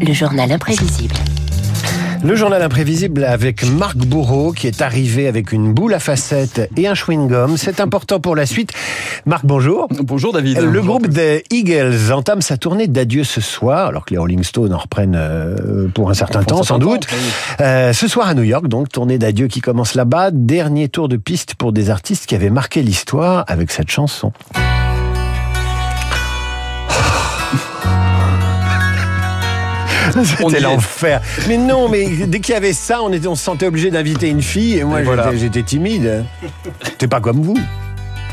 [0.00, 1.14] Le journal imprévisible.
[2.22, 6.86] Le journal imprévisible avec Marc Bourreau qui est arrivé avec une boule à facettes et
[6.86, 7.56] un chewing-gum.
[7.56, 8.72] C'est important pour la suite.
[9.24, 9.88] Marc, bonjour.
[10.02, 10.58] Bonjour David.
[10.58, 10.98] Le Bonjour.
[10.98, 14.78] groupe des Eagles entame sa tournée d'adieu ce soir, alors que les Rolling Stones en
[14.78, 17.06] reprennent euh, pour un certain temps, sans doute.
[17.06, 17.64] temps, oui.
[17.64, 20.30] Euh, ce soir à New York, donc, tournée d'adieu qui commence là-bas.
[20.30, 24.32] Dernier tour de piste pour des artistes qui avaient marqué l'histoire avec cette chanson.
[30.24, 30.60] C'était est.
[30.60, 31.20] l'enfer.
[31.48, 34.28] Mais non, mais dès qu'il y avait ça, on, était, on se sentait obligé d'inviter
[34.28, 35.00] une fille et moi
[35.34, 36.24] j'étais- timide.
[36.98, 37.56] T'es pas comme vous.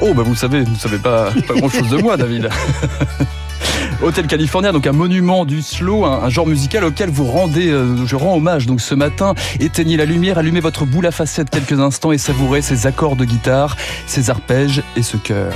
[0.01, 2.49] Oh bah vous savez, vous ne savez pas, pas grand chose de moi David.
[4.01, 7.95] Hôtel California, donc un monument du slow, un, un genre musical auquel vous rendez, euh,
[8.07, 8.65] je rends hommage.
[8.65, 12.63] Donc ce matin, éteignez la lumière, allumez votre boule à facettes quelques instants et savourez
[12.63, 15.53] ces accords de guitare, ces arpèges et ce chœur.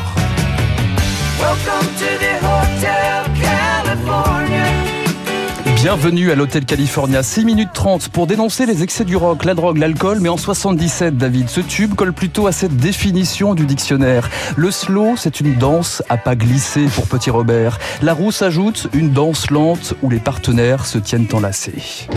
[5.85, 9.77] Bienvenue à l'Hôtel California, 6 minutes 30 pour dénoncer les excès du rock, la drogue,
[9.77, 14.27] l'alcool, mais en 77, David, ce tube colle plutôt à cette définition du dictionnaire.
[14.57, 17.77] Le slow, c'est une danse à pas glisser pour Petit Robert.
[18.01, 22.07] La roue s'ajoute une danse lente où les partenaires se tiennent enlacés.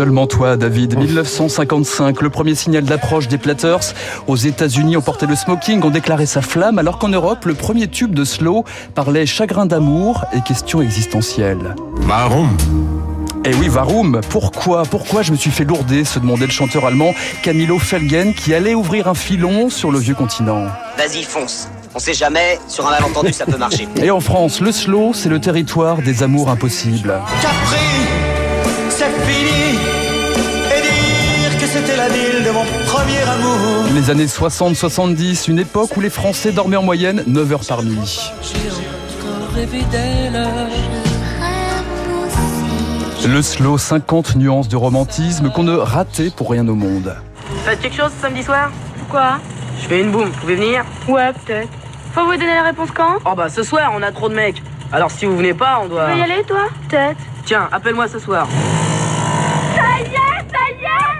[0.00, 0.96] Seulement toi, David.
[0.96, 3.92] 1955, le premier signal d'approche des Platters.
[4.28, 7.86] Aux États-Unis, on portait le smoking, on déclarait sa flamme, alors qu'en Europe, le premier
[7.86, 11.74] tube de slow parlait chagrin d'amour et questions existentielles.
[12.06, 12.46] Marron.
[13.44, 17.12] Eh oui, Varum, pourquoi Pourquoi je me suis fait lourder se demandait le chanteur allemand
[17.42, 20.64] Camilo Felgen qui allait ouvrir un filon sur le vieux continent.
[20.96, 21.68] Vas-y, fonce.
[21.94, 23.88] On sait jamais, sur un malentendu, ça peut marcher.
[24.02, 27.20] Et en France, le slow, c'est le territoire des amours impossibles.
[27.42, 27.89] Capri,
[33.00, 33.84] premier amour.
[33.94, 38.20] Les années 60-70, une époque où les Français dormaient en moyenne 9 heures par nuit.
[43.26, 47.14] Le slow, 50 nuances de romantisme qu'on ne ratait pour rien au monde.
[47.64, 48.70] Faites quelque chose ce samedi soir
[49.10, 49.38] Quoi
[49.82, 51.68] Je fais une boum, vous pouvez venir Ouais, peut-être.
[52.14, 54.62] Faut vous donner la réponse quand Oh bah ce soir, on a trop de mecs.
[54.92, 56.06] Alors si vous venez pas, on Tu doit...
[56.06, 57.20] veux y aller, toi Peut-être.
[57.44, 58.46] Tiens, appelle-moi ce soir.
[59.76, 61.10] Ça y est, ça y est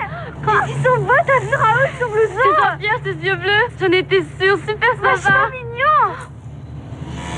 [0.67, 3.67] ils sont beaux, vu Raoul, blouson C'est Jean-Pierre, ses yeux bleus.
[3.81, 5.17] J'en étais sûre, super sympa.
[5.17, 6.17] Vachement mignon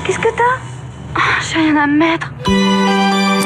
[0.04, 0.58] Qu'est-ce que t'as
[1.16, 2.32] oh, J'ai rien à mettre.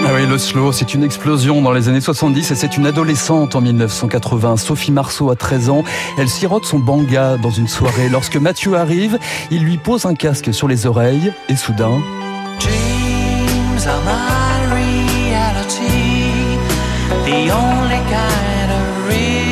[0.09, 3.57] Ah oui, le slow, c'est une explosion dans les années 70 et c'est une adolescente
[3.57, 4.57] en 1980.
[4.57, 5.85] Sophie Marceau a 13 ans.
[6.17, 8.09] Elle sirote son banga dans une soirée.
[8.09, 9.19] Lorsque Mathieu arrive,
[9.51, 12.01] il lui pose un casque sur les oreilles et soudain...
[12.61, 16.57] Dreams are my reality.
[17.25, 19.46] The only kind of real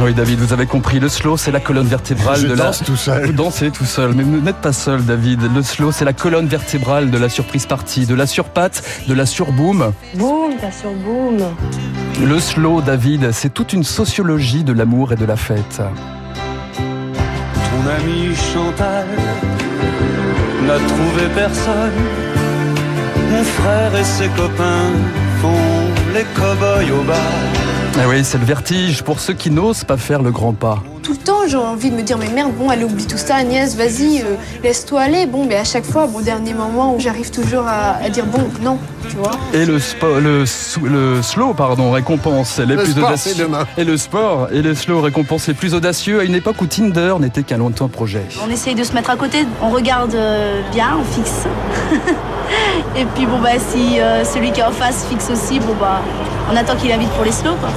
[0.00, 2.86] Oui, David, vous avez compris, le slow, c'est la colonne vertébrale Je de danse la...
[2.86, 3.26] tout seul.
[3.26, 5.42] Vous dansez tout seul, mais vous n'êtes pas seul, David.
[5.52, 9.26] Le slow, c'est la colonne vertébrale de la surprise partie, de la surpatte, de la
[9.26, 9.92] surboom.
[10.14, 11.38] Boum, t'as sur boum.
[12.24, 15.82] Le slow, David, c'est toute une sociologie de l'amour et de la fête.
[16.74, 19.06] Ton ami Chantal
[20.64, 21.92] n'a trouvé personne.
[23.30, 24.92] Mon frère et ses copains
[25.42, 27.67] font les cow-boys au bar.
[27.96, 30.82] Ah oui, c'est le vertige pour ceux qui n'osent pas faire le grand pas.
[31.02, 33.36] Tout le temps, j'ai envie de me dire, mais merde, bon, elle oublie tout ça,
[33.36, 35.26] Agnès, vas-y, euh, laisse-toi aller.
[35.26, 38.42] Bon, mais à chaque fois, bon, dernier moment, où j'arrive toujours à, à dire, bon,
[38.62, 39.30] non, tu vois.
[39.54, 43.48] Et le, spo- le, sou- le slow, pardon, récompense les Le plus sport, audacieux.
[43.78, 47.14] Et le sport et le slow récompense les plus audacieux à une époque où Tinder
[47.20, 48.22] n'était qu'un lointain projet.
[48.46, 51.46] On essaye de se mettre à côté, on regarde euh, bien, on fixe.
[52.96, 56.00] Et puis bon bah si euh, celui qui est en face fixe aussi, bon bah
[56.50, 57.68] on attend qu'il invite pour les slow quoi.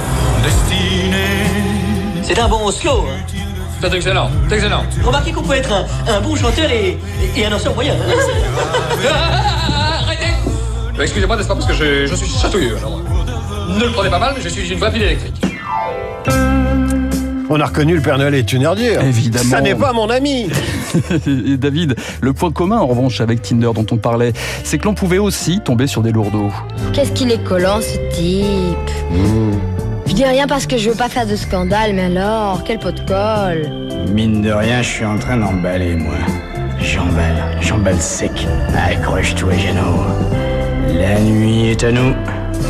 [2.22, 3.04] C'est un bon slow.
[3.08, 3.34] Hein.
[3.80, 4.82] C'est excellent, c'est excellent.
[5.04, 6.96] Remarquez qu'on peut être un, un bon chanteur et,
[7.36, 7.94] et un danseur moyen.
[7.94, 9.10] hein.
[10.04, 10.22] Arrêtez
[11.00, 13.00] Excusez-moi, n'est-ce pas, parce que je, je suis chatouilleux, alors.
[13.76, 15.42] Ne le prenez pas mal, mais je suis une vraie pile électrique.
[17.50, 19.02] On a reconnu le Père Noël est une ordure.
[19.02, 19.50] Évidemment.
[19.50, 20.48] Ça n'est pas mon ami.
[21.58, 24.32] David, le point commun en revanche avec Tinder dont on parlait,
[24.64, 26.50] c'est que l'on pouvait aussi tomber sur des lourdeaux.
[26.94, 28.90] Qu'est-ce qu'il est collant, ce type?
[30.06, 32.90] Je dis rien parce que je veux pas faire de scandale, mais alors, quel pot
[32.92, 33.70] de colle
[34.12, 36.14] Mine de rien, je suis en train d'emballer, moi.
[36.80, 38.46] J'emballe, j'emballe sec.
[38.76, 40.04] Accroche-toi, Géno.
[40.92, 42.14] La nuit est à nous.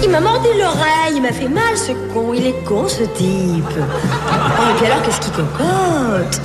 [0.05, 3.64] Il m'a mordu l'oreille, il m'a fait mal ce con, il est con ce type.
[3.76, 6.40] Oh, et puis alors, qu'est-ce qu'il cocotte?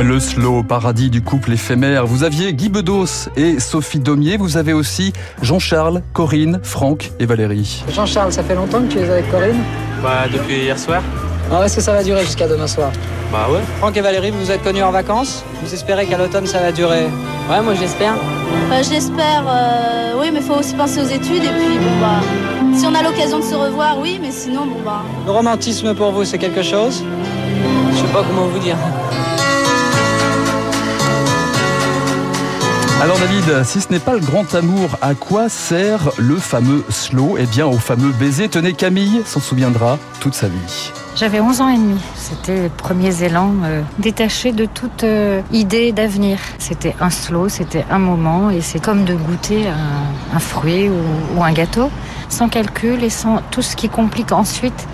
[0.00, 2.06] Le slow paradis du couple éphémère.
[2.06, 4.36] Vous aviez Guy Bedos et Sophie Daumier.
[4.36, 5.12] Vous avez aussi
[5.42, 7.84] Jean-Charles, Corinne, Franck et Valérie.
[7.92, 9.60] Jean-Charles, ça fait longtemps que tu es avec Corinne?
[10.02, 11.02] Bah, depuis hier soir.
[11.50, 12.90] Alors est-ce que ça va durer jusqu'à demain soir
[13.30, 13.60] Bah ouais.
[13.78, 16.72] Franck et Valérie, vous vous êtes connus en vacances Vous espérez qu'à l'automne ça va
[16.72, 17.04] durer
[17.50, 18.14] Ouais, moi j'espère.
[18.68, 21.42] Bah, J'espère, euh, oui, mais il faut aussi penser aux études.
[21.44, 22.20] Et puis, bon, bah,
[22.76, 25.02] si on a l'occasion de se revoir, oui, mais sinon, bon, bah.
[25.26, 27.02] Le romantisme pour vous, c'est quelque chose
[27.92, 28.76] Je sais pas comment vous dire.
[33.02, 37.34] Alors David, si ce n'est pas le grand amour, à quoi sert le fameux slow?
[37.36, 38.48] Eh bien au fameux baiser.
[38.48, 40.92] Tenez, Camille s'en souviendra toute sa vie.
[41.16, 41.98] J'avais 11 ans et demi.
[42.14, 46.38] C'était les premiers élans euh, détachés de toute euh, idée d'avenir.
[46.58, 51.02] C'était un slow, c'était un moment et c'est comme de goûter un, fruit ou,
[51.36, 51.90] ou, un gâteau,
[52.28, 54.86] sans calcul et sans tout ce qui complique ensuite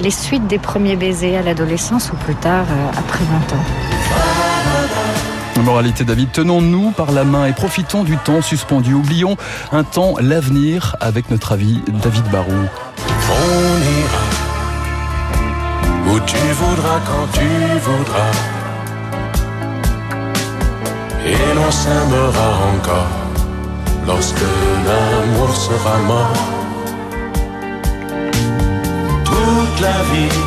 [0.00, 5.43] les suites des premiers baisers à l'adolescence ou plus tard euh, après 20 ans.
[5.62, 8.92] Moralité David, tenons-nous par la main et profitons du temps suspendu.
[8.92, 9.36] Oublions
[9.72, 12.52] un temps l'avenir avec notre ami David Barou.
[13.30, 14.24] On ira
[16.12, 17.46] où tu voudras quand tu
[17.80, 18.32] voudras.
[21.24, 23.08] Et l'on s'aimera encore
[24.06, 24.44] lorsque
[24.86, 26.32] l'amour sera mort.
[29.24, 30.38] Toute la vie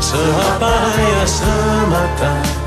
[0.00, 2.57] sera pareille à ce matin.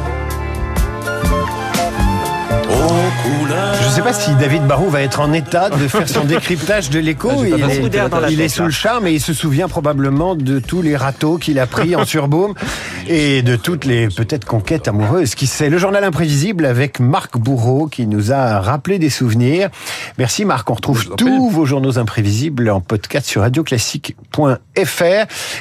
[3.23, 6.89] Je ne sais pas si David Barrault va être en état de faire son décryptage
[6.89, 7.29] de l'écho.
[7.31, 8.68] Ah, il est, il est tête, sous là.
[8.68, 12.06] le charme et il se souvient probablement de tous les râteaux qu'il a pris en
[12.06, 12.53] surbaume
[13.07, 15.69] et de toutes les peut-être conquêtes amoureuses qui c'est.
[15.69, 19.69] Le journal imprévisible avec Marc Bourreau qui nous a rappelé des souvenirs.
[20.18, 20.69] Merci Marc.
[20.69, 25.03] On retrouve tous vos journaux imprévisibles en podcast sur radioclassique.fr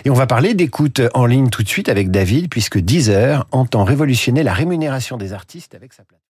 [0.05, 3.85] et on va parler d'écoute en ligne tout de suite avec David puisque Deezer entend
[3.85, 6.19] révolutionner la rémunération des artistes avec sa plateforme.